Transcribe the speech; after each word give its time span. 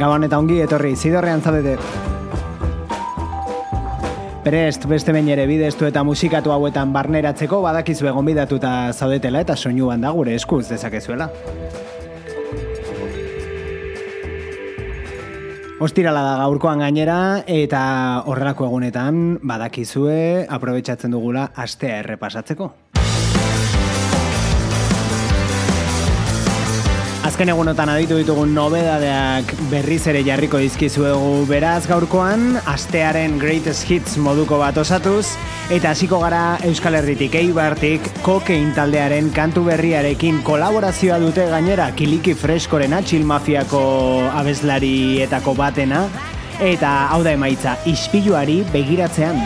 Gabon 0.00 0.24
eta 0.24 0.38
ongi 0.40 0.62
etorri, 0.64 0.94
zidorrean 0.96 1.42
zaudete. 1.44 1.74
Prest, 4.40 4.86
beste 4.88 5.12
bain 5.12 5.26
ere 5.28 5.44
bidestu 5.44 5.84
eta 5.84 6.00
musikatu 6.08 6.54
hauetan 6.54 6.94
barneratzeko 6.94 7.58
badakizu 7.60 8.08
egon 8.08 8.30
bidatuta 8.30 8.70
zaudetela 8.94 9.42
eta 9.44 9.56
soinu 9.56 9.90
da 10.00 10.14
gure 10.16 10.34
eskuz 10.34 10.70
dezakezuela. 10.70 11.28
Ostirala 15.80 16.22
da 16.24 16.34
gaurkoan 16.46 16.80
gainera 16.80 17.44
eta 17.46 17.82
horrelako 18.24 18.70
egunetan 18.72 19.38
badakizue 19.44 20.46
aprobetsatzen 20.48 21.10
dugula 21.12 21.50
astea 21.56 21.98
errepasatzeko. 22.00 22.72
Azken 27.40 27.54
egunotan 27.54 27.88
aditu 27.88 28.18
ditugun 28.18 28.50
nobedadeak 28.52 29.54
berriz 29.70 30.02
ere 30.10 30.20
jarriko 30.26 30.58
dizkizuegu 30.60 31.46
beraz 31.48 31.86
gaurkoan, 31.88 32.58
astearen 32.68 33.38
greatest 33.40 33.88
hits 33.88 34.18
moduko 34.20 34.58
bat 34.60 34.76
osatuz, 34.76 35.38
eta 35.72 35.94
hasiko 35.94 36.18
gara 36.20 36.58
Euskal 36.68 36.98
Herritik 37.00 37.40
eibartik 37.40 38.12
kokein 38.20 38.74
taldearen 38.76 39.32
kantu 39.32 39.64
berriarekin 39.70 40.44
kolaborazioa 40.44 41.16
dute 41.24 41.48
gainera 41.48 41.88
kiliki 41.96 42.36
freskoren 42.36 43.00
atxil 43.00 43.24
mafiako 43.24 43.80
abeslarietako 44.44 45.56
batena, 45.64 46.10
eta 46.60 46.92
hau 47.08 47.22
da 47.24 47.32
emaitza, 47.40 47.78
ispiluari 47.88 48.66
begiratzean. 48.68 49.40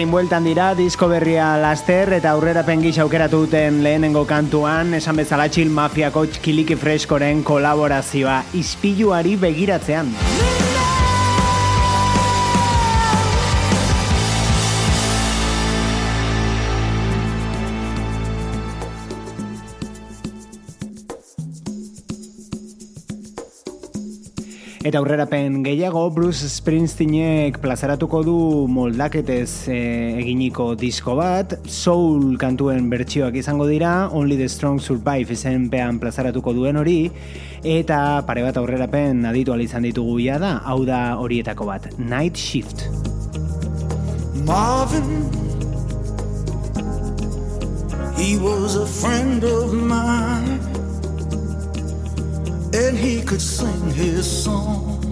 Kokein 0.00 0.12
bueltan 0.16 0.46
dira, 0.48 0.70
disko 0.72 1.10
berria 1.10 1.58
laster 1.60 2.14
eta 2.16 2.30
aurrera 2.32 2.62
pengis 2.64 2.94
aukeratu 3.04 3.42
duten 3.42 3.82
lehenengo 3.84 4.22
kantuan, 4.24 4.94
esan 4.96 5.20
bezala 5.20 5.50
txil 5.52 5.68
mafiako 5.76 6.22
txkiliki 6.24 6.78
freskoren 6.80 7.44
kolaborazioa, 7.44 8.38
ispiluari 8.56 9.36
begiratzean. 9.44 10.16
Eta 24.80 24.96
aurrerapen 24.96 25.58
gehiago, 25.60 26.06
Bruce 26.08 26.46
Springsteenek 26.48 27.58
plazaratuko 27.60 28.22
du 28.24 28.36
moldaketez 28.72 29.68
e, 29.68 29.80
eginiko 30.22 30.70
disko 30.80 31.18
bat, 31.18 31.52
soul 31.68 32.38
kantuen 32.40 32.88
bertsioak 32.88 33.36
izango 33.36 33.66
dira, 33.68 34.08
Only 34.08 34.38
the 34.40 34.48
Strong 34.48 34.80
Survive 34.80 35.36
izenpean 35.36 35.98
plazaratuko 36.00 36.54
duen 36.56 36.80
hori, 36.80 37.10
eta 37.60 38.24
pare 38.24 38.40
bat 38.46 38.56
aurrerapen 38.56 39.28
aditu 39.28 39.52
izan 39.60 39.84
ditugu 39.84 40.16
da, 40.40 40.62
hau 40.64 40.86
da 40.86 41.18
horietako 41.20 41.66
bat, 41.66 41.92
Night 41.98 42.36
Shift. 42.36 42.88
Marvin 44.46 45.28
He 48.16 48.38
was 48.38 48.76
a 48.76 48.86
friend 48.86 49.44
of 49.44 49.74
mine 49.74 50.59
and 52.72 52.96
he 52.96 53.22
could 53.22 53.42
sing 53.42 53.90
his 53.90 54.44
song, 54.44 55.02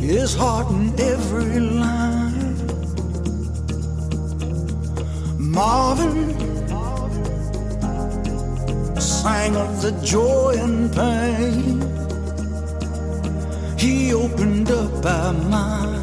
his 0.00 0.34
heart 0.34 0.70
in 0.70 0.98
every 0.98 1.60
line. 1.60 2.56
Marvin 5.38 6.30
sang 8.98 9.54
of 9.56 9.82
the 9.82 9.92
joy 10.02 10.54
and 10.58 10.90
pain. 10.94 11.80
He 13.78 14.14
opened 14.14 14.70
up 14.70 15.04
our 15.04 15.32
mind. 15.34 15.98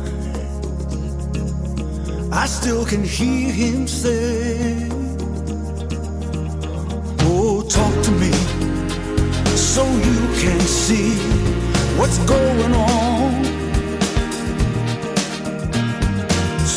I 2.31 2.45
still 2.45 2.85
can 2.85 3.03
hear 3.03 3.51
him 3.51 3.87
say, 3.87 4.87
Oh, 7.21 7.63
talk 7.67 8.03
to 8.03 8.11
me 8.11 8.58
so 9.79 9.85
you 10.09 10.19
can 10.43 10.59
see 10.59 11.11
what's 11.99 12.17
going 12.35 12.73
on. 12.73 13.31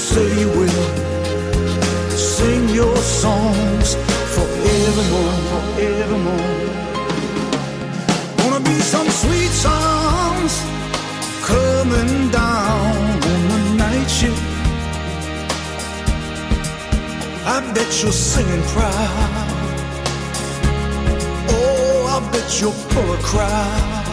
Say 0.08 0.26
you 0.40 0.48
will 0.58 0.84
sing 2.34 2.62
your 2.80 2.96
songs 3.24 3.88
forevermore, 4.34 5.36
forevermore. 5.50 6.58
Gonna 8.38 8.62
be 8.70 8.78
some 8.94 9.08
sweet 9.22 9.52
songs 9.66 10.52
coming 11.50 12.30
down 12.30 12.96
on 13.32 13.42
the 13.50 13.62
night 13.84 14.10
shift. 14.18 14.44
I 17.54 17.56
bet 17.74 17.90
you're 18.00 18.20
singing 18.32 18.62
proud 18.74 19.41
bet 22.52 22.60
you'll 22.60 22.72
pull 22.90 23.12
a 23.12 23.18
crowd. 23.18 24.04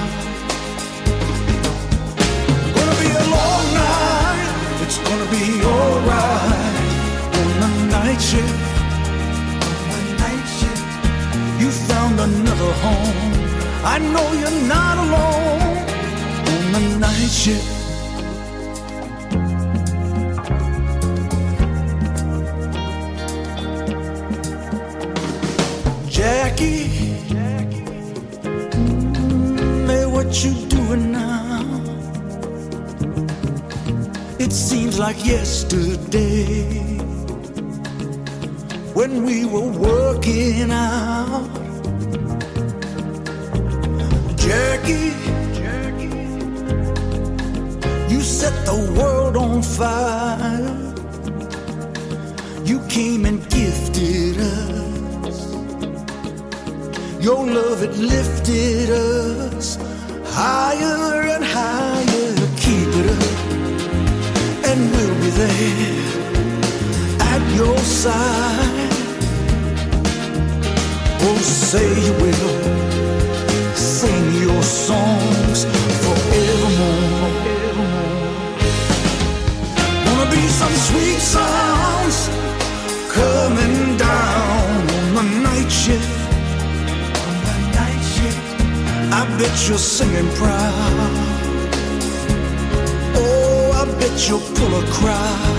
Gonna 2.76 2.98
be 3.00 3.08
a 3.08 3.26
long 3.36 3.66
night, 3.74 4.82
it's 4.84 4.98
gonna 4.98 5.30
be 5.32 5.46
alright 5.64 6.76
on 7.40 7.60
the 7.60 7.70
night 7.92 8.22
shift. 8.22 8.54
On 9.94 10.02
the 10.08 10.16
night 10.26 10.48
shift, 10.58 10.84
you 11.62 11.70
found 11.72 12.20
another 12.20 12.72
home. 12.84 13.34
I 13.84 14.00
know 14.00 14.26
you're 14.34 14.68
not 14.68 14.98
alone 14.98 15.78
on 16.54 16.72
the 16.74 17.00
night 17.00 17.30
shift. 17.30 17.79
What 30.30 30.46
you're 30.46 30.70
doing 30.70 31.12
now? 31.12 31.66
It 34.38 34.52
seems 34.52 35.00
like 35.00 35.26
yesterday 35.26 36.62
when 38.94 39.24
we 39.24 39.46
were 39.46 39.72
working 39.90 40.70
out. 40.72 41.50
Jackie, 44.38 45.16
Jackie, 45.60 46.30
you 48.14 48.22
set 48.22 48.54
the 48.68 48.78
world 49.00 49.36
on 49.36 49.64
fire. 49.64 50.76
You 52.64 52.80
came 52.88 53.26
and 53.26 53.40
gifted 53.50 54.38
us. 54.38 55.38
Your 57.20 57.48
love, 57.48 57.82
it 57.82 57.96
lifted 57.98 58.92
us 58.92 59.89
higher 60.40 61.22
and 61.36 61.44
higher. 61.44 62.34
Keep 62.64 62.90
it 63.02 63.08
up, 63.18 63.36
and 64.70 64.80
we'll 64.92 65.16
be 65.24 65.30
there 65.42 66.04
at 67.34 67.44
your 67.60 67.78
side. 68.02 68.94
Oh, 71.26 71.40
say 71.68 71.88
you 72.06 72.14
will 72.24 72.56
sing 73.76 74.26
your 74.46 74.64
songs 74.64 75.60
forevermore. 76.04 77.32
Wanna 80.06 80.28
be 80.36 80.44
some 80.60 80.76
sweet 80.88 81.22
sounds 81.36 82.18
coming 83.18 83.98
down 83.98 84.80
on 85.20 85.26
the 85.32 85.40
night 85.48 85.72
shift 85.82 86.19
I 89.30 89.38
bet 89.38 89.70
you're 89.70 89.78
singing 89.78 90.28
proud. 90.36 91.14
Oh, 93.16 93.72
I 93.82 93.86
bet 94.00 94.28
you'll 94.28 94.48
pull 94.58 94.74
a 94.82 94.84
crowd. 94.98 95.58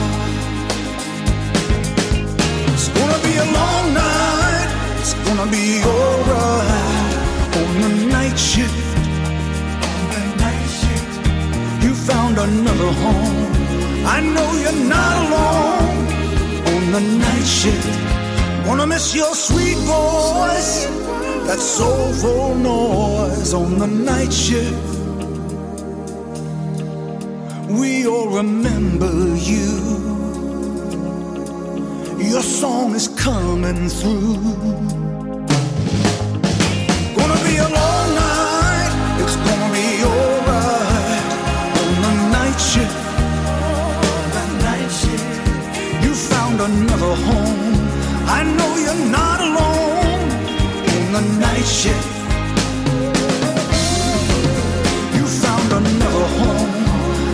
It's 2.75 2.89
gonna 2.89 3.21
be 3.23 3.35
a 3.37 3.47
long 3.59 3.85
night. 3.95 4.71
It's 4.99 5.15
gonna 5.27 5.49
be 5.51 5.83
alright 5.85 7.15
on 7.61 7.73
the 7.85 7.93
night 8.17 8.37
shift. 8.37 8.75
On 9.89 10.03
the 10.15 10.23
night 10.45 10.71
shift, 10.81 11.13
you 11.85 11.95
found 11.95 12.39
another 12.39 12.91
home. 13.05 13.47
I 14.05 14.19
know 14.21 14.49
you're 14.63 14.83
not 14.97 15.15
alone 15.23 16.07
on 16.75 16.83
the 16.97 17.03
night 17.25 17.47
shift. 17.47 17.89
Wanna 18.67 18.87
miss 18.87 19.15
your 19.15 19.33
sweet 19.35 19.79
voice 19.79 21.00
that 21.51 21.59
soulful 21.59 22.55
noise 22.55 23.53
on 23.53 23.77
the 23.77 23.87
night 23.87 24.33
shift. 24.33 24.89
We 27.69 28.07
all 28.07 28.29
remember 28.41 29.13
you. 29.51 29.71
Your 32.33 32.43
song 32.43 32.95
is 32.95 33.09
coming 33.09 33.89
through. 33.89 34.39
Gonna 37.19 37.41
be 37.49 37.57
a 37.67 37.71
long 37.81 38.07
night, 38.27 38.93
it's 39.23 39.37
gonna 39.47 39.71
be 39.81 39.89
alright 40.13 41.27
on 41.83 41.95
the 42.07 42.15
night 42.39 42.59
shift. 42.71 42.99
On 44.15 44.27
the 44.37 44.47
night 44.69 44.91
shift. 45.01 45.33
You 46.05 46.15
found 46.15 46.61
another 46.61 47.15
home. 47.27 47.75
I 48.39 48.41
know 48.57 48.71
you're 48.85 49.05
not 49.11 49.40
the 51.13 51.21
night 51.41 51.67
shift. 51.67 52.09
You 55.17 55.25
found 55.43 55.73
another 55.73 56.27
home. 56.39 56.71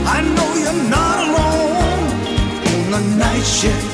I 0.07 0.21
know 0.35 0.51
you're 0.63 0.83
not 0.97 1.17
alone 1.27 2.07
in 2.73 2.91
the 2.91 3.01
night 3.19 3.45
shift. 3.45 3.86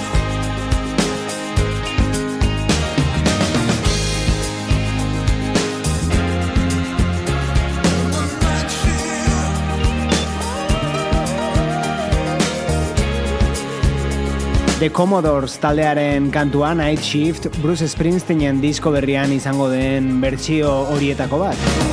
The 14.83 14.91
Commodores 14.91 15.61
taldearen 15.62 16.33
kantua 16.35 16.73
Night 16.75 17.05
Shift 17.07 17.47
Bruce 17.62 17.87
Springsteenen 17.87 18.59
disko 18.59 18.91
berrian 18.91 19.31
izango 19.31 19.71
den 19.71 20.17
bertsio 20.25 20.75
horietako 20.91 21.45
bat. 21.45 21.92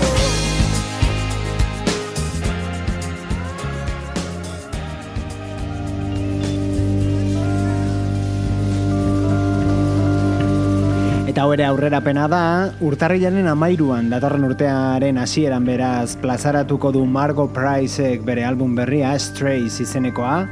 Hau 11.49 11.55
ere 11.55 11.65
aurrera 11.65 11.97
pena 12.05 12.27
da, 12.29 12.69
urtarrilaren 12.85 13.47
amairuan 13.49 14.11
datorren 14.11 14.43
urtearen 14.45 15.17
hasieran 15.17 15.65
beraz 15.65 16.13
plazaratuko 16.21 16.91
du 16.93 17.01
Margot 17.09 17.49
Priceek 17.49 18.21
bere 18.27 18.43
album 18.45 18.75
berria 18.77 19.15
Strays 19.17 19.79
izenekoa, 19.81 20.43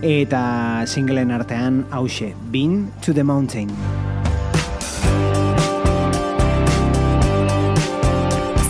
eta 0.00 0.40
singleen 0.88 1.34
artean 1.36 1.82
hause, 1.92 2.32
Been 2.48 2.88
to 3.04 3.12
the 3.12 3.24
Mountain. 3.24 3.68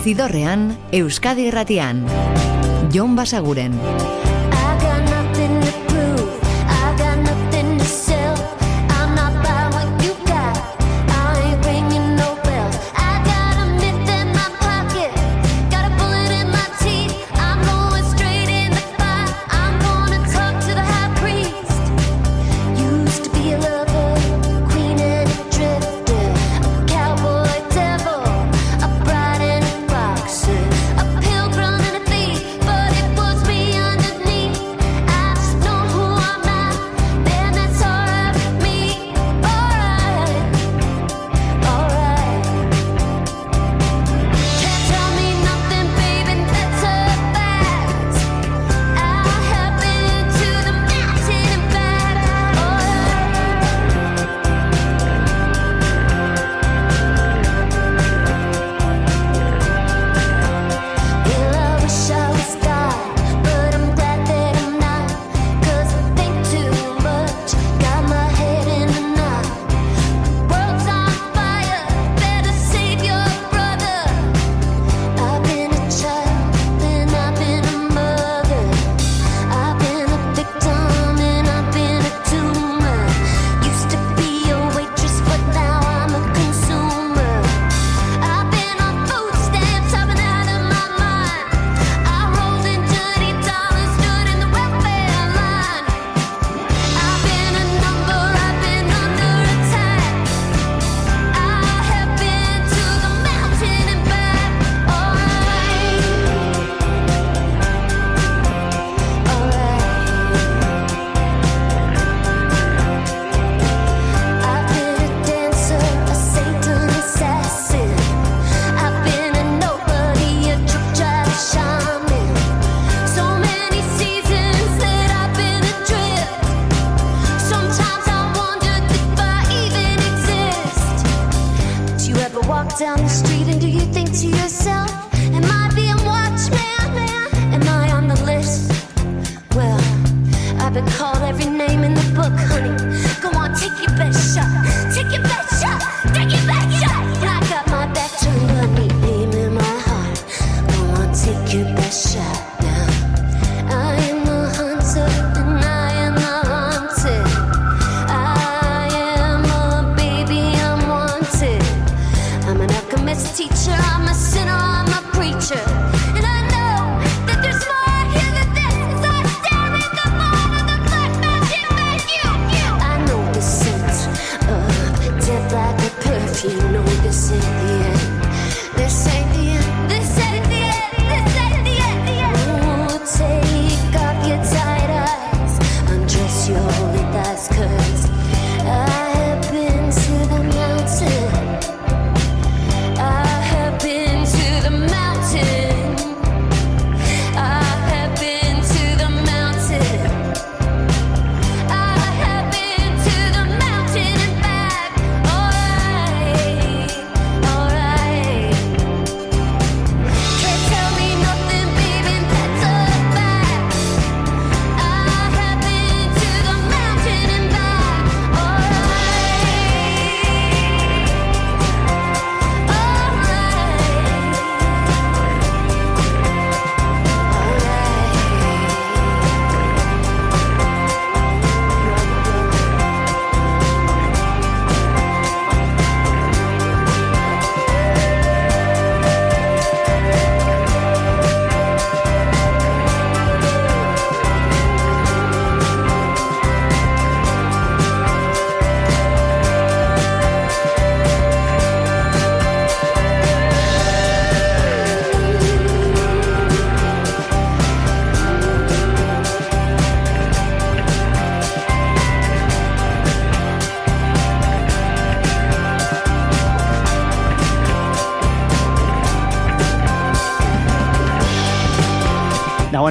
Zidorrean, 0.03 0.73
Euskadi 0.91 1.47
Erratian. 1.53 2.03
Jon 2.91 3.15
Basaguren. 3.15 3.79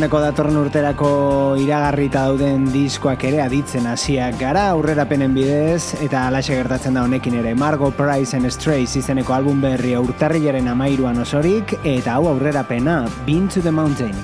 Dagoeneko 0.06 0.20
datorren 0.22 0.56
urterako 0.60 1.08
iragarrita 1.58 2.20
dauden 2.28 2.68
diskoak 2.70 3.24
ere 3.26 3.40
aditzen 3.42 3.88
hasiak 3.90 4.36
gara 4.38 4.68
aurrerapenen 4.70 5.34
bidez 5.34 5.98
eta 5.98 6.28
alaxe 6.28 6.54
gertatzen 6.54 6.94
da 6.94 7.02
honekin 7.02 7.34
ere 7.40 7.56
Margo 7.58 7.90
Price 7.90 8.36
and 8.38 8.46
Strays 8.46 8.94
izeneko 9.00 9.34
album 9.34 9.64
berria 9.64 9.98
urtarrilaren 10.00 10.68
amairuan 10.70 11.18
osorik 11.18 11.74
eta 11.82 12.20
hau 12.20 12.28
aurrerapena 12.30 13.00
Been 13.26 13.48
to 13.48 13.60
the 13.60 13.72
Mountain. 13.72 14.14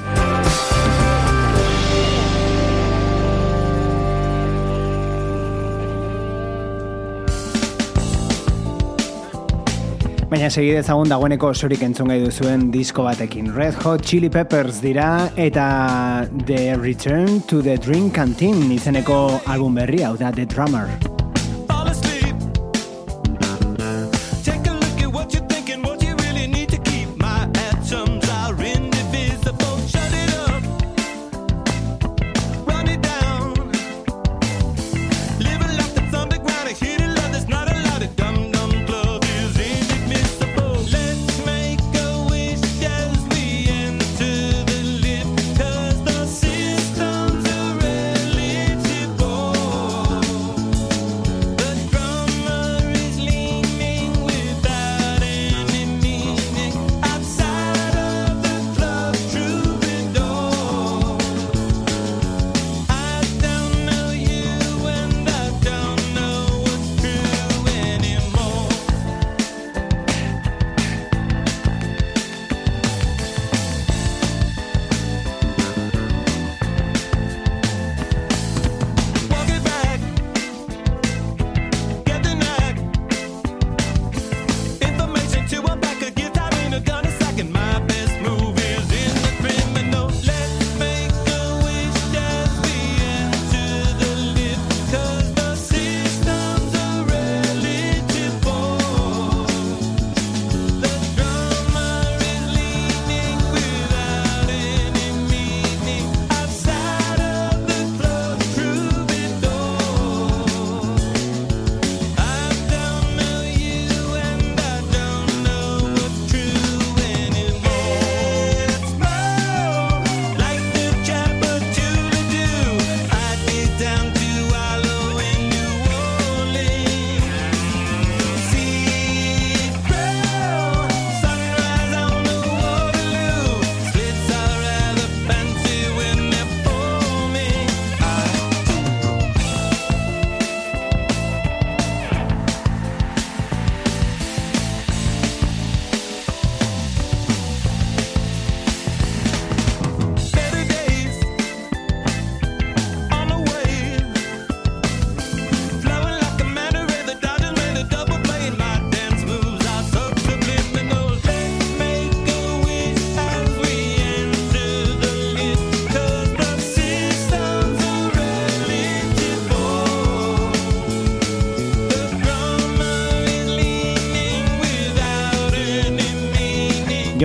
Baina 10.33 10.47
segide 10.49 10.79
ezagun 10.81 11.11
dagoeneko 11.13 11.51
osorik 11.53 11.83
entzun 11.85 12.09
gai 12.09 12.17
duzuen 12.23 12.71
disko 12.73 13.05
batekin. 13.05 13.51
Red 13.53 13.77
Hot 13.85 14.01
Chili 14.09 14.31
Peppers 14.33 14.81
dira 14.81 15.29
eta 15.37 15.67
The 16.49 16.79
Return 16.81 17.43
to 17.53 17.61
the 17.61 17.77
Drink 17.77 18.15
Canteen 18.17 18.71
izeneko 18.73 19.43
album 19.45 19.77
berri 19.83 20.01
hau 20.09 20.17
da 20.17 20.33
The 20.33 20.49
Drummer. 20.49 20.89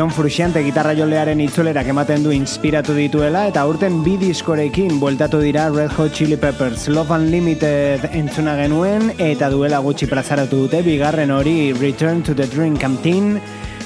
John 0.07 0.15
Frusciante 0.15 0.61
gitarra 0.63 0.93
jolearen 0.95 1.41
itzulerak 1.43 1.89
ematen 1.91 2.21
du 2.23 2.31
inspiratu 2.31 2.93
dituela 2.95 3.41
eta 3.49 3.65
urten 3.67 3.97
bi 4.05 4.13
diskorekin 4.21 5.01
bueltatu 5.01 5.41
dira 5.43 5.65
Red 5.67 5.91
Hot 5.97 6.13
Chili 6.15 6.37
Peppers. 6.39 6.87
Love 6.87 7.11
Unlimited 7.17 8.07
entzuna 8.15 8.55
genuen 8.55 9.11
eta 9.17 9.51
duela 9.51 9.81
gutxi 9.83 10.07
plazaratu 10.07 10.63
dute 10.63 10.79
bigarren 10.85 11.35
hori 11.35 11.73
Return 11.73 12.23
to 12.23 12.31
the 12.33 12.47
Drink 12.47 12.79
Canteen. 12.79 13.41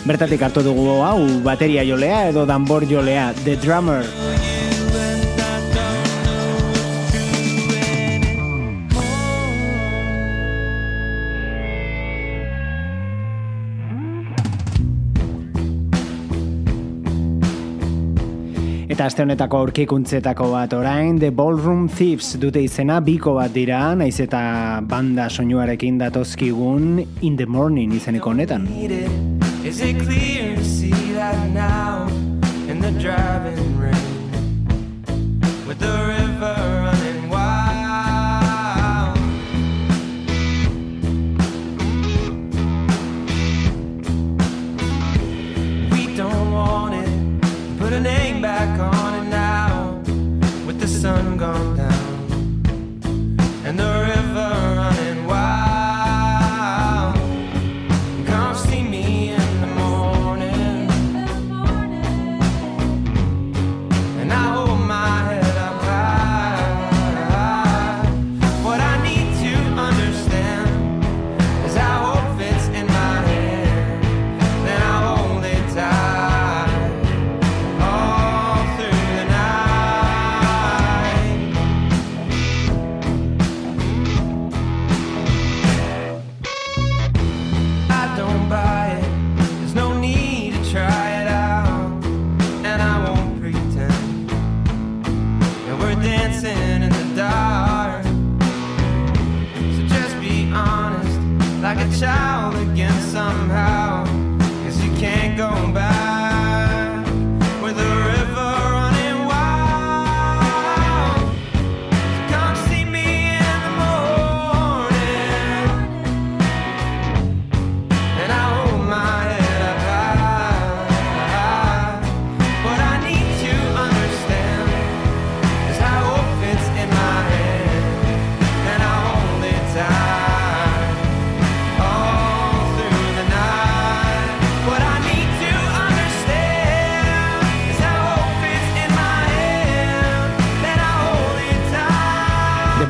Bertatik 0.06 0.46
hartu 0.46 0.62
dugu 0.62 1.00
hau 1.02 1.18
bateria 1.42 1.82
jolea 1.90 2.28
edo 2.30 2.46
danbor 2.46 2.86
jolea 2.86 3.32
The 3.42 3.58
Drummer 3.58 4.51
Eta 19.02 19.08
aste 19.10 19.24
honetako 19.24 19.58
aurkikuntzetako 19.64 20.52
bat 20.52 20.74
orain, 20.78 21.16
The 21.18 21.32
Ballroom 21.34 21.88
Thieves 21.90 22.36
dute 22.38 22.62
izena 22.62 23.00
biko 23.02 23.34
bat 23.34 23.50
dira, 23.50 23.80
naiz 23.98 24.20
eta 24.22 24.42
banda 24.86 25.26
soinuarekin 25.26 25.98
datozkigun 25.98 27.02
In 27.26 27.40
the 27.40 27.48
Morning 27.50 27.96
izeneko 27.98 28.36
honetan. 28.36 28.70
Is 29.66 29.82
it 29.82 29.98
clear 30.06 30.54
to 30.56 30.64
see 30.64 30.94
that 31.18 31.50
now 31.50 32.06
in 32.70 32.78
the 32.78 32.92
driving 33.02 33.74
rain 33.82 34.70
with 35.66 35.80
the 35.80 35.98
river 36.06 36.72
sun 48.62 48.91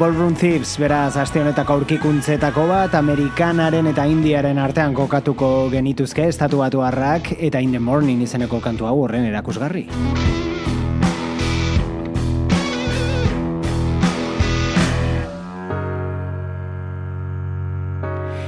Ballroom 0.01 0.33
Thieves, 0.33 0.79
beraz, 0.81 1.13
aste 1.21 1.37
honetako 1.37 1.75
aurkikuntzetako 1.75 2.63
bat, 2.65 2.95
Amerikanaren 2.97 3.85
eta 3.91 4.07
Indiaren 4.09 4.57
artean 4.57 4.95
kokatuko 4.97 5.67
genituzke, 5.69 6.23
estatu 6.25 6.57
batu 6.63 6.79
harrak, 6.81 7.27
eta 7.37 7.59
In 7.61 7.69
the 7.75 7.77
Morning 7.77 8.23
izeneko 8.25 8.57
kantu 8.65 8.87
hau 8.89 8.95
horren 9.03 9.27
erakusgarri. 9.29 9.83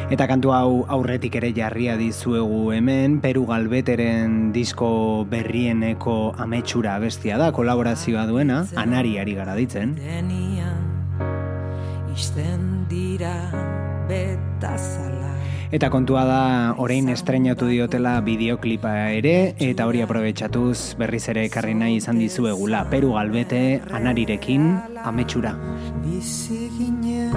Eta 0.10 0.26
kantu 0.32 0.56
hau 0.58 0.72
aurretik 0.89 1.38
ere 1.38 1.52
jarria 1.54 2.00
dizuegu 2.02 2.72
hemen, 2.74 3.20
Peru 3.22 3.46
Galbeteren 3.46 4.50
disko 4.58 4.89
berrieneko 5.30 6.34
ametsura 6.34 6.98
bestia 6.98 7.38
da, 7.38 7.52
kolaborazioa 7.54 8.26
duena, 8.26 8.63
anari 8.74 9.20
ari 9.22 9.38
gara 9.38 9.54
ditzen. 9.54 9.94
Eta 15.73 15.89
kontua 15.89 16.21
da, 16.30 16.41
orain 16.78 17.08
estrenatu 17.10 17.65
diotela 17.65 18.19
bideoklipa 18.21 18.91
ere, 19.17 19.56
eta 19.58 19.88
hori 19.89 20.04
aprobetsatuz 20.06 20.93
berriz 20.99 21.23
ere 21.34 21.47
ekarri 21.49 21.73
nahi 21.73 21.97
izan 21.97 22.21
dizuegula, 22.21 22.84
Peru 22.91 23.15
Galbete 23.15 23.82
anarirekin 23.89 24.69
ametsura. 25.02 25.56
Bizi 26.04 26.69
ginen, 26.78 27.34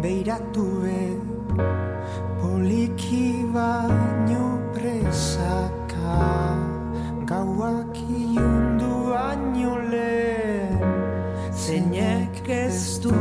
beiratu 0.00 0.66
poliki 2.40 3.44
baino 3.52 4.48
presaka. 4.72 6.16
Gauak 7.28 8.00
iundu 8.08 9.12
baino 9.12 9.76
lehen 9.92 10.21
zeinek 11.66 12.48
ez 12.48 12.98
du 13.02 13.12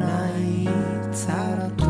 nahi 0.00 0.68
zartu 1.12 1.89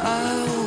I 0.00 0.57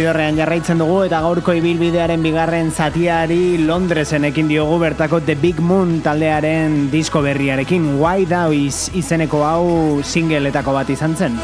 Zidorrean 0.00 0.38
jarraitzen 0.40 0.78
dugu 0.80 1.02
eta 1.04 1.18
gaurko 1.20 1.52
ibilbidearen 1.58 2.22
bigarren 2.24 2.70
zatiari 2.72 3.58
Londresen 3.68 4.24
ekin 4.30 4.48
diogu 4.48 4.78
bertako 4.80 5.20
The 5.26 5.36
Big 5.36 5.60
Moon 5.60 5.98
taldearen 6.00 6.86
disko 6.94 7.20
berriarekin 7.26 7.98
Why 8.00 8.24
Thou 8.30 8.48
izeneko 8.56 9.44
hau 9.44 9.66
singeletako 10.00 10.78
bat 10.78 10.96
izan 10.96 11.18
zen. 11.20 11.36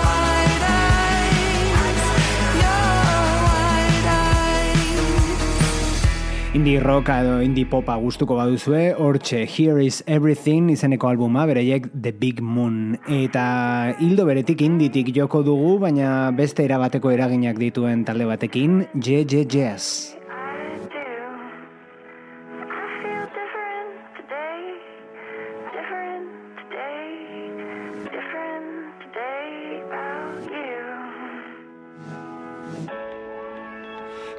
Indie 6.57 6.81
rock 6.81 7.11
edo 7.13 7.35
indie 7.45 7.67
popa 7.69 7.99
gustuko 8.01 8.39
baduzue, 8.39 8.95
hortxe 8.97 9.43
Here 9.45 9.83
is 9.85 10.03
Everything 10.07 10.71
izeneko 10.73 11.11
albuma, 11.11 11.45
bereiek 11.45 11.91
The 11.93 12.15
Big 12.17 12.41
Moon. 12.41 12.97
Eta 13.13 13.93
hildo 14.01 14.25
beretik 14.25 14.65
inditik 14.65 15.13
joko 15.13 15.45
dugu, 15.45 15.77
baina 15.85 16.33
beste 16.33 16.65
erabateko 16.65 17.13
eraginak 17.13 17.61
dituen 17.61 18.07
talde 18.09 18.25
batekin, 18.33 18.87
JJ 18.97 19.45
Jazz. 19.53 20.16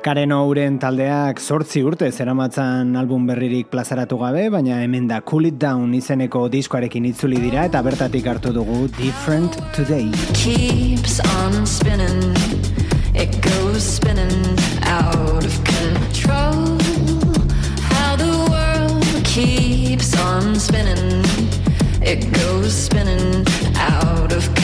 Karen 0.08 0.32
Ouren 0.32 0.78
taldeak 0.80 1.42
sortzi 1.44 1.82
urte 1.84 2.08
zeramatzan 2.16 2.94
album 2.96 3.26
berririk 3.28 3.68
plazaratu 3.74 4.16
gabe, 4.22 4.46
baina 4.54 4.78
hemen 4.80 5.10
da 5.10 5.18
Cool 5.20 5.50
It 5.50 5.58
Down 5.60 5.92
izeneko 5.98 6.46
diskoarekin 6.54 7.10
itzuli 7.10 7.42
dira 7.44 7.66
eta 7.68 7.82
bertatik 7.84 8.30
hartu 8.32 8.54
dugu 8.56 8.86
Different 8.96 9.60
Today. 9.76 10.08
Keeps 10.32 11.20
on 11.42 11.68
spinning, 11.68 12.24
it 13.14 13.36
goes 13.44 13.84
spinning 13.84 14.56
out 14.86 15.44
of 15.44 15.58
control. 15.68 16.80
How 17.92 18.16
the 18.16 18.32
world 18.48 19.26
keeps 19.26 20.16
on 20.16 20.56
spinning, 20.56 21.26
it 22.02 22.32
goes 22.32 22.72
spinning 22.72 23.44
out 23.76 24.32
of 24.32 24.40
control. 24.46 24.57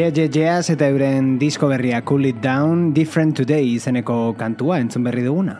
JJ 0.00 0.30
Jazz 0.32 0.70
eta 0.72 0.86
euren 0.88 1.34
disko 1.36 1.68
berria 1.68 1.98
Cool 2.08 2.30
It 2.30 2.38
Down 2.40 2.94
Different 2.96 3.36
Today 3.36 3.74
izeneko 3.74 4.32
kantua 4.32 4.78
entzun 4.80 5.04
berri 5.04 5.26
duguna. 5.26 5.58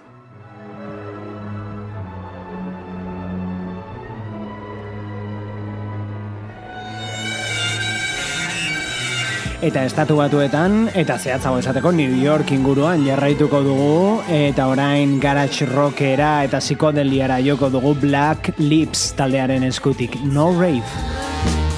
Eta 9.60 9.84
estatu 9.84 10.16
batuetan, 10.16 10.86
eta 10.96 11.18
zehatzago 11.20 11.60
esateko 11.60 11.92
New 11.92 12.16
York 12.24 12.54
inguruan 12.56 13.04
jarraituko 13.04 13.60
dugu, 13.66 14.22
eta 14.32 14.70
orain 14.72 15.18
garage 15.20 15.68
rockera 15.68 16.38
eta 16.48 16.64
psikodeliara 16.64 17.42
joko 17.44 17.68
dugu 17.68 17.92
Black 18.08 18.54
Lips 18.56 19.10
taldearen 19.20 19.68
eskutik, 19.68 20.16
No 20.24 20.48
Rave. 20.56 21.68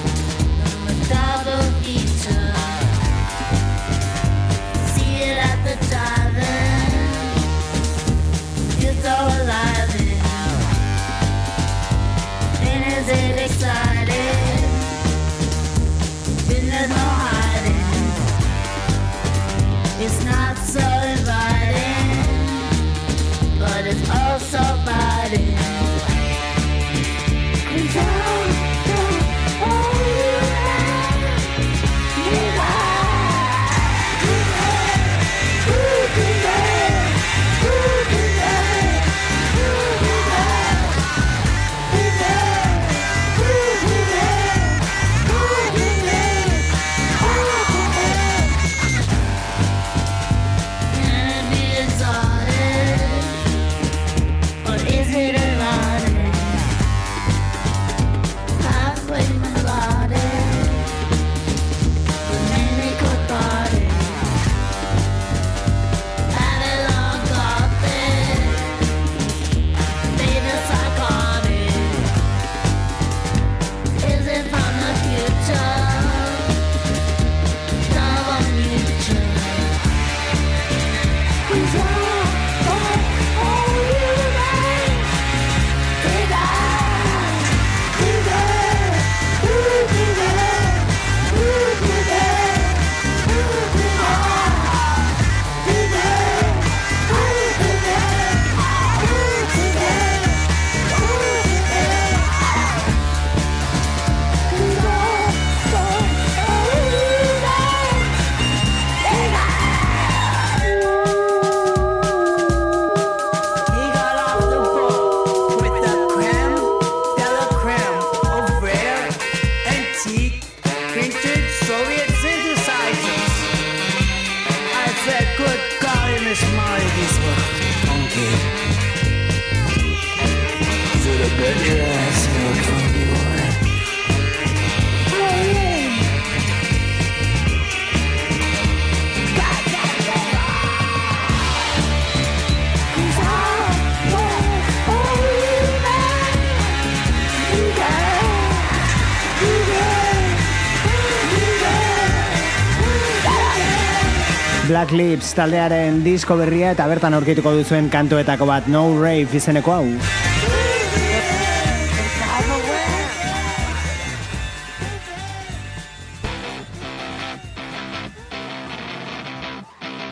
Black 154.63 154.93
Lips 154.95 155.33
taldearen 155.35 155.97
disko 156.05 156.37
berria 156.39 156.69
eta 156.71 156.85
bertan 156.87 157.11
aurkituko 157.17 157.51
duzuen 157.51 157.89
kantuetako 157.91 158.45
bat 158.47 158.69
No 158.71 158.85
Rave 158.95 159.35
izeneko 159.35 159.73
hau. 159.75 159.87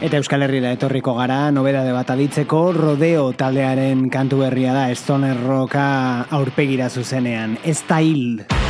Eta 0.01 0.17
Euskal 0.19 0.43
Herriera 0.43 0.73
etorriko 0.75 1.13
gara, 1.15 1.45
nobeda 1.55 1.85
de 1.85 1.93
bat 1.95 2.11
aditzeko, 2.11 2.73
rodeo 2.75 3.29
taldearen 3.37 4.09
kantu 4.11 4.41
berria 4.43 4.73
da, 4.75 4.89
Stoner 4.91 5.37
Rocka 5.45 6.25
aurpegira 6.27 6.89
zuzenean, 6.89 7.55
Style. 7.63 8.41
Style. 8.41 8.60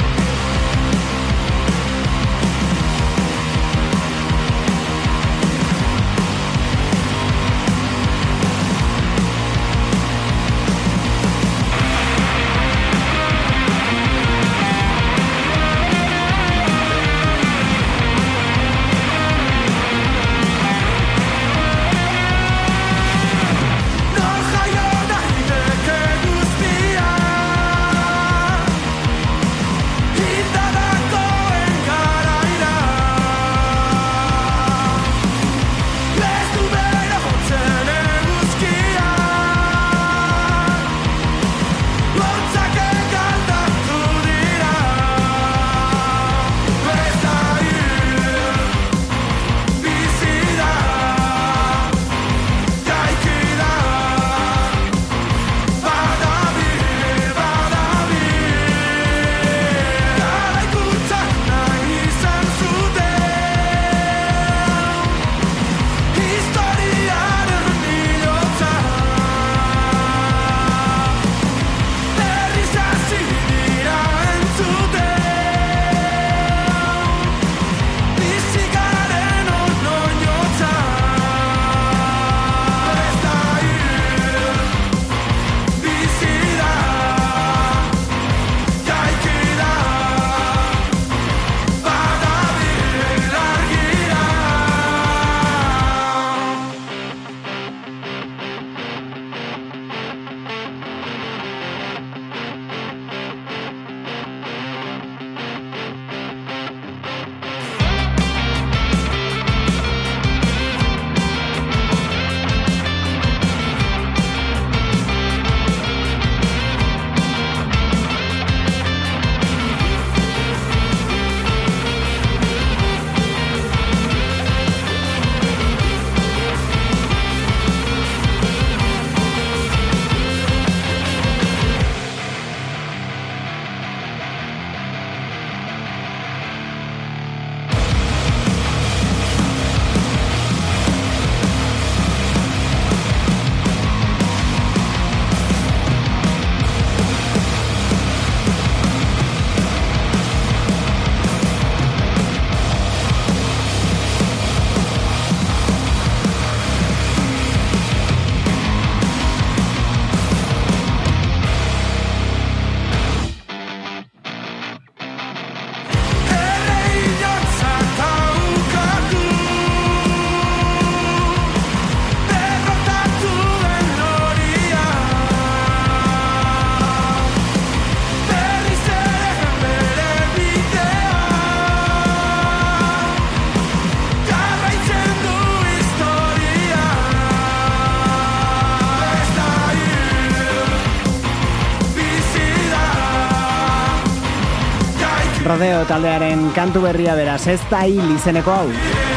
Rodeo 195.61 195.83
taldearen 195.85 196.47
kantu 196.55 196.81
berria 196.87 197.13
beraz, 197.13 197.43
ez 197.45 197.61
da 197.69 197.83
hil 197.85 198.15
izeneko 198.15 198.57
hau. 198.63 199.10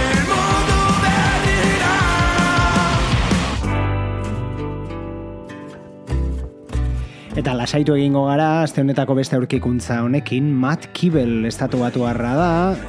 Eta 7.44 7.52
lasaitu 7.52 7.92
egingo 7.92 8.22
gara, 8.24 8.62
azte 8.64 8.80
honetako 8.80 9.18
beste 9.18 9.36
aurkikuntza 9.36 9.98
honekin, 10.00 10.46
Matt 10.48 10.86
Kibel 10.96 11.44
estatu 11.44 11.82
batu 11.82 12.06
harra 12.08 12.30
da, 12.38 12.46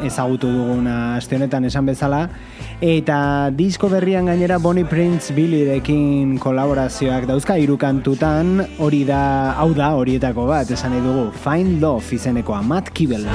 ezagutu 0.08 0.48
duguna 0.48 1.18
azte 1.18 1.36
honetan 1.36 1.68
esan 1.68 1.90
bezala, 1.92 2.22
Eta 2.80 3.52
disko 3.52 3.90
berrian 3.92 4.32
gainera 4.32 4.56
Bonnie 4.64 4.88
Prince 4.88 5.36
Billy 5.36 5.66
dekin 5.68 6.38
kolaborazioak 6.40 7.28
dauzka 7.28 7.60
irukantutan 7.60 8.62
hori 8.80 9.04
da, 9.04 9.20
hau 9.60 9.74
da 9.76 9.92
horietako 10.00 10.48
bat, 10.48 10.72
esan 10.72 10.96
dugu. 11.04 11.34
Find 11.44 11.84
Love 11.84 12.16
izenekoa, 12.16 12.64
Matt 12.64 12.96
Kibel. 12.96 13.28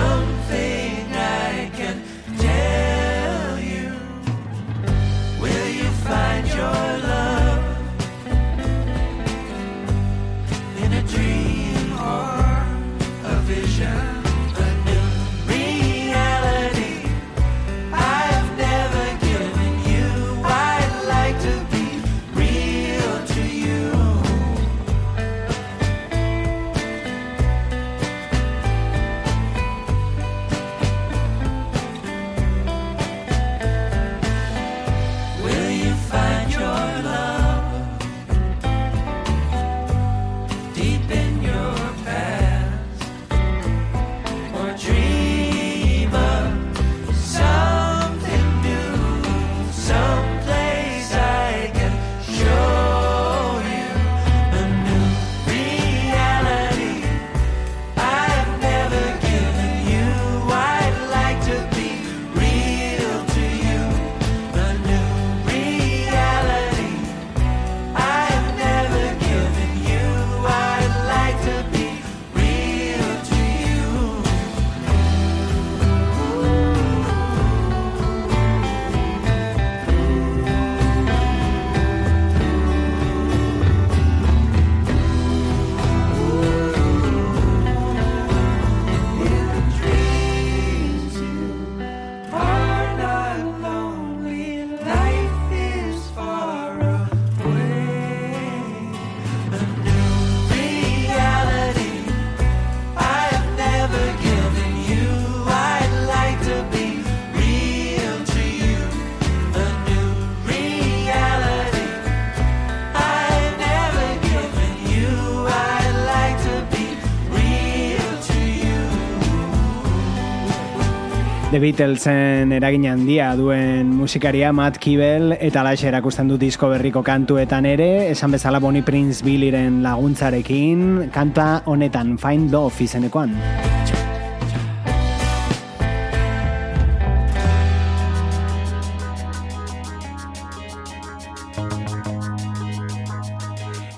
Beatlesen 121.60 122.54
eragin 122.56 122.86
handia 122.88 123.34
duen 123.36 123.90
musikaria 123.92 124.48
Matt 124.56 124.80
Kibel 124.80 125.34
eta 125.36 125.62
laxe 125.66 125.90
erakusten 125.90 126.30
du 126.30 126.38
disko 126.40 126.70
berriko 126.72 127.04
kantuetan 127.04 127.68
ere, 127.68 127.90
esan 128.10 128.32
bezala 128.32 128.62
Bonnie 128.64 128.82
Prince 128.86 129.24
Billyren 129.26 129.82
laguntzarekin, 129.84 131.10
kanta 131.12 131.50
honetan 131.66 132.16
Find 132.18 132.50
Love 132.50 132.88
izenekoan. 132.88 133.36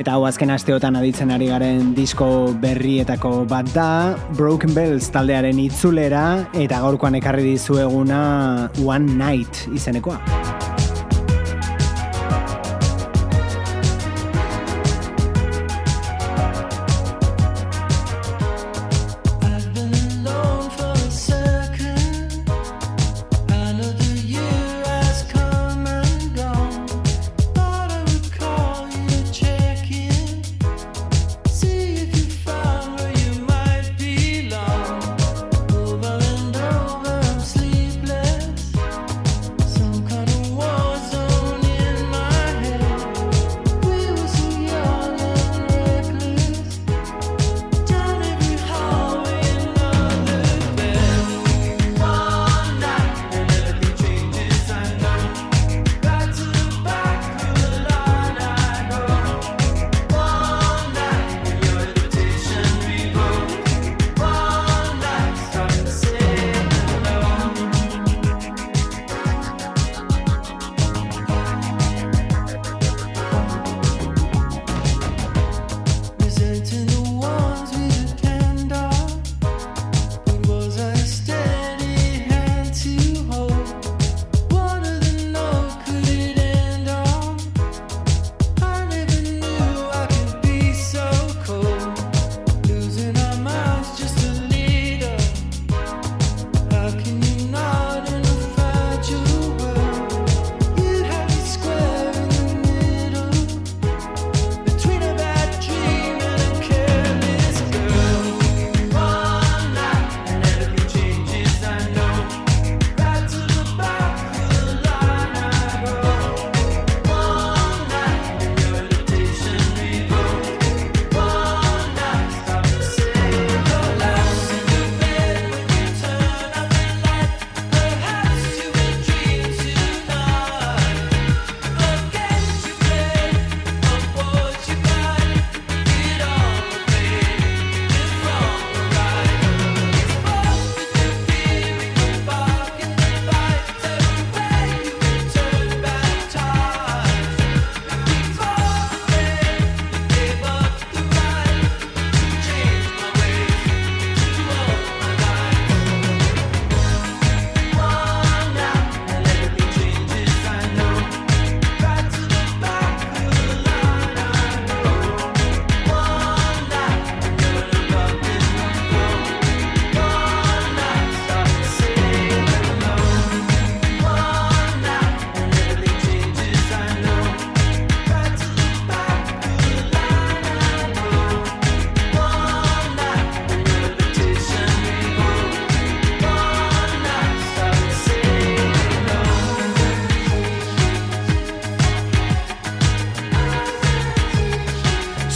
Eta 0.03 0.17
hau 0.19 0.25
azken 0.27 0.51
asteotan 0.51 0.97
aditzen 0.99 1.31
ari 1.31 1.47
garen 1.47 1.93
disko 1.95 2.27
berrietako 2.59 3.45
bat 3.47 3.71
da, 3.71 3.87
Broken 4.35 4.75
Bells 4.75 5.13
taldearen 5.15 5.63
itzulera, 5.63 6.25
eta 6.59 6.83
gaurkoan 6.83 7.23
ekarri 7.23 7.53
dizueguna 7.53 8.23
One 8.83 9.15
Night 9.15 9.69
izenekoa. 9.71 10.42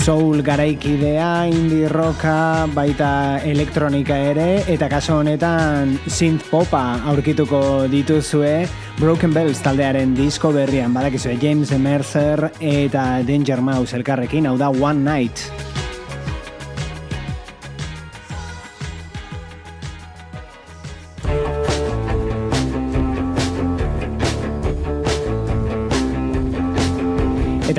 Soul 0.07 0.41
garaikidea, 0.47 1.49
indie 1.51 1.89
rocka, 1.91 2.69
baita 2.71 3.41
elektronika 3.43 4.15
ere, 4.31 4.63
eta 4.71 4.87
kaso 4.87 5.17
honetan 5.19 5.97
synth 6.07 6.47
popa 6.47 7.01
aurkituko 7.11 7.89
dituzue 7.91 8.69
Broken 9.01 9.35
Bells 9.35 9.65
taldearen 9.67 10.15
disko 10.15 10.53
berrian, 10.55 10.95
badakizue 10.95 11.35
James 11.43 11.75
Mercer 11.75 12.53
eta 12.61 13.09
Danger 13.27 13.65
Mouse 13.67 13.99
elkarrekin, 13.99 14.47
hau 14.47 14.55
da 14.63 14.71
One 14.71 15.03
Night. 15.03 15.76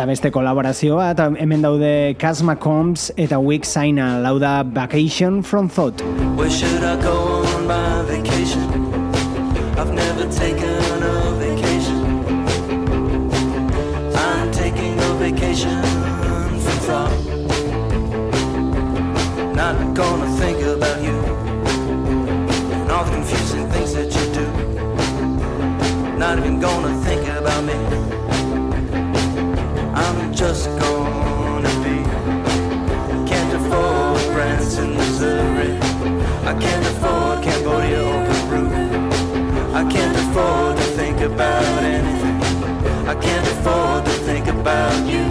Beste 0.08 0.32
kolaborazio 0.32 0.98
bat, 1.02 1.20
hemen 1.40 1.62
daude 1.66 2.16
Kazma 2.20 2.56
Combs 2.60 3.10
eta 3.18 3.40
Wick 3.40 3.66
Saina, 3.66 4.18
lauda 4.24 4.64
Vacation 4.64 5.44
from 5.44 5.70
Thought. 5.70 6.02
Where 6.36 6.50
should 6.50 6.84
I 6.84 6.96
go 7.02 7.44
on 7.56 7.68
my 7.68 8.04
vacation? 8.08 8.64
I've 9.78 9.94
never 9.94 10.26
taken 10.32 10.67
about 41.34 41.84
anything. 41.84 42.38
I 43.08 43.16
can't 43.16 43.48
afford 43.48 44.06
to 44.06 44.12
think 44.28 44.48
about 44.48 44.96
you. 45.06 45.26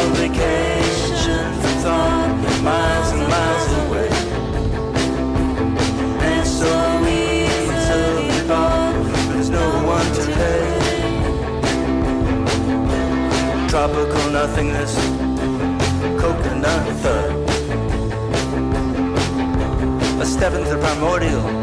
A 0.00 0.04
vacation 0.20 1.46
for 1.60 1.74
thought, 1.82 2.30
miles 2.62 3.10
and 3.14 3.24
miles 3.34 3.72
away. 3.82 4.10
And 6.30 6.46
so 6.46 6.72
easy 7.02 7.66
to 7.88 7.98
be 8.30 8.40
bought, 8.48 8.94
but 9.10 9.22
there's 9.30 9.50
no 9.50 9.66
one 9.96 10.08
to 10.18 10.22
pay. 10.38 10.62
Tropical 13.68 14.24
nothingness, 14.30 14.94
coconut 16.20 16.84
thud. 17.02 17.30
A 20.20 20.26
step 20.26 20.52
into 20.54 20.70
the 20.70 20.78
primordial. 20.78 21.59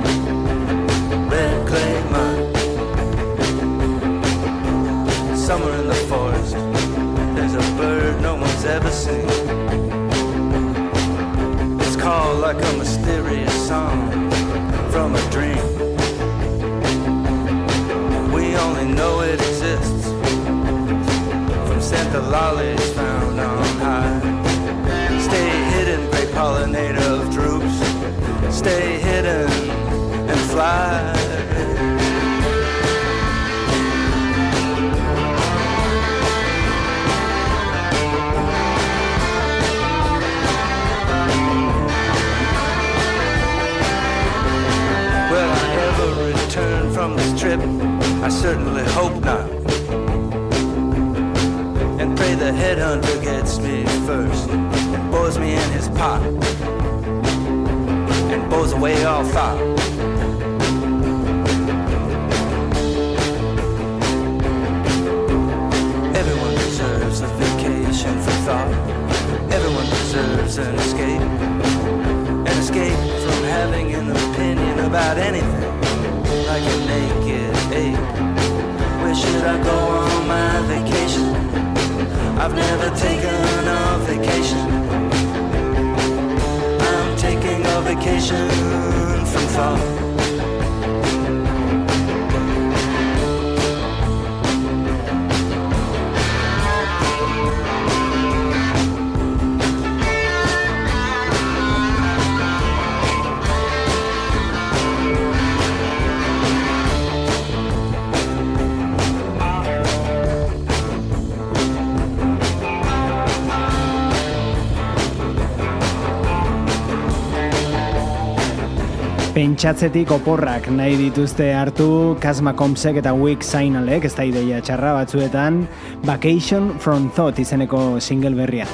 Pentsatzetik 119.37 120.09
oporrak 120.15 120.65
nahi 120.73 120.95
dituzte 120.97 121.51
hartu 121.53 122.15
Kasma 122.23 122.55
Komsek 122.57 122.97
eta 123.03 123.13
Wick 123.13 123.45
Zainalek, 123.45 124.09
ez 124.09 124.15
da 124.17 124.25
ideia 124.25 124.63
txarra 124.65 124.95
batzuetan, 124.97 125.61
Vacation 126.09 126.73
from 126.81 127.11
Thought 127.13 127.45
izeneko 127.45 127.99
single 128.01 128.33
berria. 128.33 128.65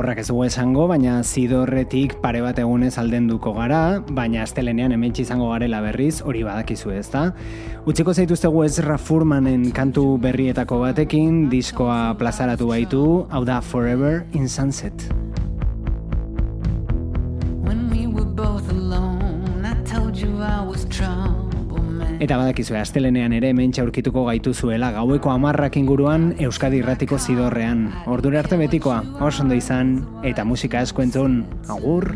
Eta 0.00 0.06
oporrak 0.06 0.20
ez 0.22 0.30
dugu 0.30 0.44
esango, 0.46 0.86
baina 0.88 1.18
zidorretik 1.20 2.14
pare 2.22 2.40
bat 2.40 2.56
egunez 2.62 2.94
aldenduko 2.96 3.52
gara, 3.52 4.00
baina 4.16 4.46
astelenean 4.46 4.94
hemen 4.96 5.12
izango 5.12 5.50
garela 5.50 5.82
berriz, 5.84 6.22
hori 6.24 6.40
badakizu 6.40 6.94
ez 6.96 7.10
da. 7.12 7.26
Utsiko 7.84 8.14
zaituztegu 8.14 8.64
ez 8.64 8.80
Furmanen 8.96 9.70
kantu 9.76 10.16
berrietako 10.16 10.80
batekin, 10.86 11.50
diskoa 11.50 12.16
plazaratu 12.16 12.72
baitu, 12.72 13.26
hau 13.28 13.44
da 13.44 13.60
Forever 13.60 14.24
in 14.32 14.48
Sunset. 14.48 15.29
Eta 22.20 22.36
badakizu 22.36 22.74
astelenean 22.76 23.32
ere 23.32 23.48
hemen 23.48 23.70
aurkituko 23.80 24.26
gaitu 24.26 24.52
zuela 24.52 24.90
gaueko 24.92 25.30
amarrak 25.32 25.78
inguruan 25.80 26.34
Euskadi 26.38 26.82
Irratiko 26.82 27.16
zidorrean. 27.18 27.86
Ordura 28.06 28.42
arte 28.42 28.58
betikoa, 28.60 28.98
oso 29.24 29.42
ondo 29.42 29.56
izan, 29.56 29.94
eta 30.22 30.44
musika 30.44 30.80
asko 30.84 31.00
entzun, 31.00 31.46
agur! 31.68 32.12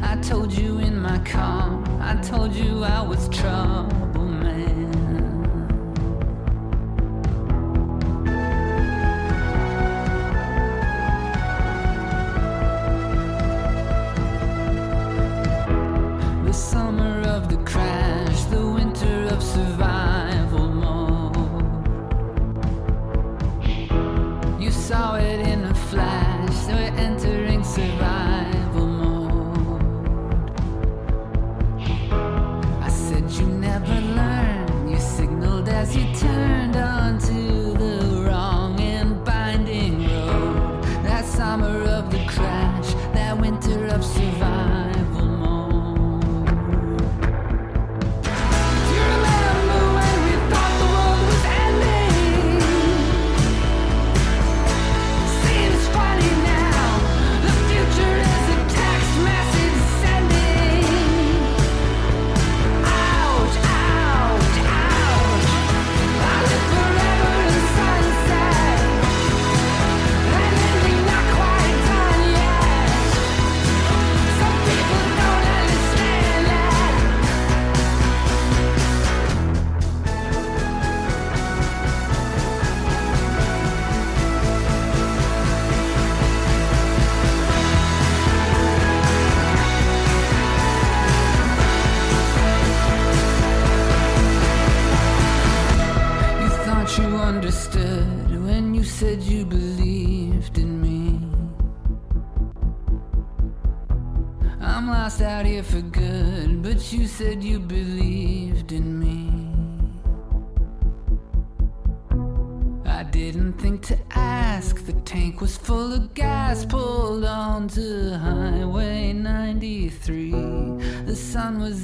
I 0.00 0.16
told 0.22 0.52
you 0.52 0.78
in 0.78 0.98
my 1.00 1.18
car, 1.18 1.78
I 2.00 2.16
told 2.22 2.54
you 2.54 2.82
I 2.82 3.00
was 3.06 3.28
trouble 3.28 4.17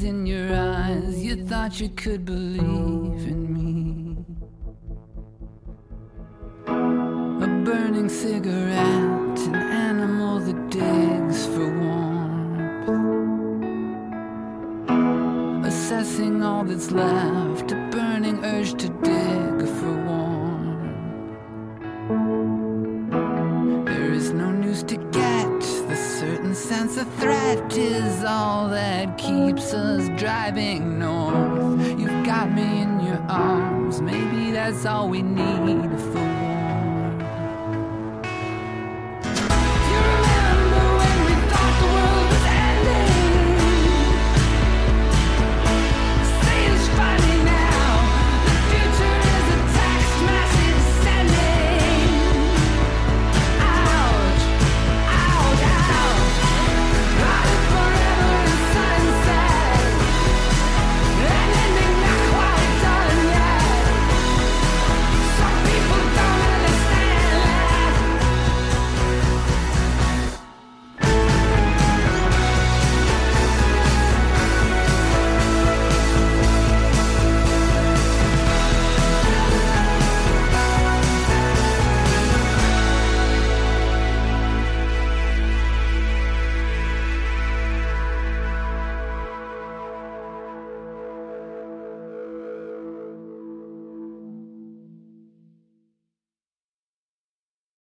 in 0.05 0.27
your 0.27 0.55
eyes, 0.55 1.25
you 1.25 1.35
thought 1.47 1.81
you 1.81 1.89
could 1.89 2.25
believe 2.25 3.27
in 3.27 3.44